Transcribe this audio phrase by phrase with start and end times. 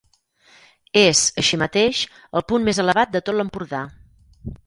[1.01, 2.01] És, així mateix,
[2.41, 3.83] el punt més elevat de tot l'Empordà.